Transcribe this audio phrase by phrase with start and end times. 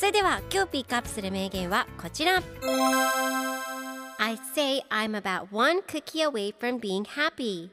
[0.00, 2.42] それでは今日ピックアップする名言はこちら。
[4.18, 7.68] I'd say I'm about one cookie away from being happy.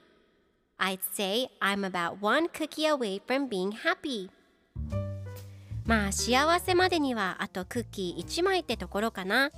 [0.77, 4.29] I'd say I'm about one cookie away from being happy.
[5.85, 9.49] まあ幸せまでにはあとクッキー1枚ってところかな。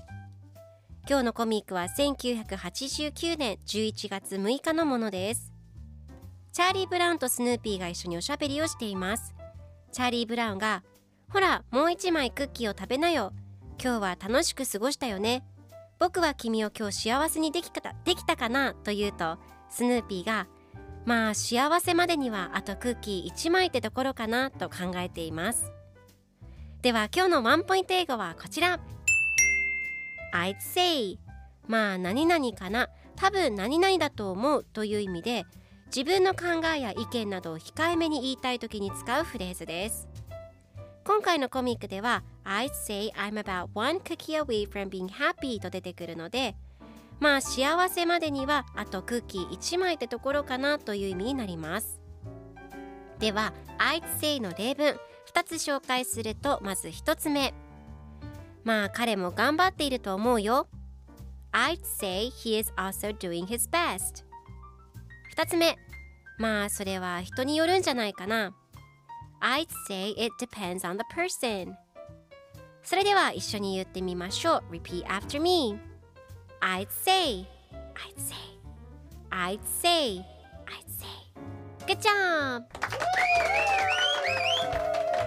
[1.10, 5.52] 今日のコミックは1989年11月6日のものです。
[6.52, 9.34] チャーリー・ブラウンとスヌーピーが一緒におしゃべりをしています。
[9.92, 10.84] チャーリー・ブラウンが
[11.32, 13.34] ほらもう1枚クッキーを食べなよ。
[13.82, 15.44] 今日は楽しく過ごしたよね。
[16.00, 19.38] 僕は君を今日幸せにできたできたかなと言うと
[19.70, 20.48] スヌーピーが
[21.06, 25.72] まあ幸せまでにはあとクッキー1枚ってところかなと考えています。
[26.82, 28.80] では今日のワンポイント英語はこちら。
[30.34, 31.20] I'd say
[31.68, 32.90] まあ何々かな。
[33.16, 35.46] 多分何々だと思うという意味で
[35.88, 40.08] 自分の考えや意見などを控えめに言いたい時に使うフレーズです。
[41.10, 46.56] 今回のコミックでは I'd say I'm about one cookie away from being happy と出てくるので
[47.20, 52.00] まあ幸せまでにはあとクッキー1枚ってところかなという意味になります。
[53.18, 55.00] では I'd say の例文
[55.34, 57.56] 2つ紹介するとまず1つ目。
[58.64, 60.68] まあ彼も頑張っていると思うよ。
[61.54, 64.24] I'd say he is also doing his best
[65.36, 65.76] 2つ目。
[66.38, 68.54] まあそれは人によるんじゃないかな。
[69.42, 71.76] I'd say it depends on the person
[72.84, 75.78] それでは一緒に言ってみましょう Repeat after me
[76.62, 77.46] I'd say
[77.96, 78.36] I'd say
[79.32, 81.08] I'd say I'd say
[81.88, 82.64] Good job!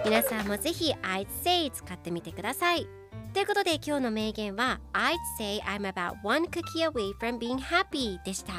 [0.05, 2.87] 皆さんもぜひ I'd say 使ってみてください
[3.33, 8.53] ということで今日の名言は I'd say I'm about one cookie away from being happy でした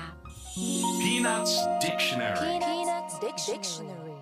[0.57, 4.14] Peanuts Dictionary Peanuts Dictionary